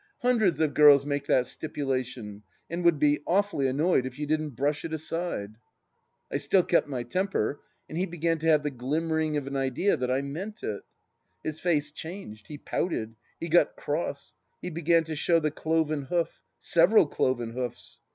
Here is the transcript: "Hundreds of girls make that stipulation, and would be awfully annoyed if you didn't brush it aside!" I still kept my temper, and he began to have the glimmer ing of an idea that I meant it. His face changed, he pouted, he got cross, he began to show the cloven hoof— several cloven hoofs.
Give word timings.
"Hundreds 0.23 0.59
of 0.59 0.73
girls 0.73 1.05
make 1.05 1.27
that 1.27 1.45
stipulation, 1.45 2.41
and 2.71 2.83
would 2.83 2.97
be 2.97 3.19
awfully 3.27 3.67
annoyed 3.67 4.03
if 4.03 4.17
you 4.17 4.25
didn't 4.25 4.55
brush 4.55 4.83
it 4.83 4.91
aside!" 4.91 5.57
I 6.33 6.37
still 6.37 6.63
kept 6.63 6.87
my 6.87 7.03
temper, 7.03 7.59
and 7.87 7.95
he 7.99 8.07
began 8.07 8.39
to 8.39 8.47
have 8.47 8.63
the 8.63 8.71
glimmer 8.71 9.19
ing 9.19 9.37
of 9.37 9.45
an 9.45 9.55
idea 9.55 9.95
that 9.95 10.09
I 10.09 10.23
meant 10.23 10.63
it. 10.63 10.81
His 11.43 11.59
face 11.59 11.91
changed, 11.91 12.47
he 12.47 12.57
pouted, 12.57 13.13
he 13.39 13.47
got 13.47 13.75
cross, 13.75 14.33
he 14.59 14.71
began 14.71 15.03
to 15.03 15.15
show 15.15 15.39
the 15.39 15.51
cloven 15.51 16.05
hoof— 16.05 16.41
several 16.73 17.05
cloven 17.05 17.51
hoofs. 17.51 17.99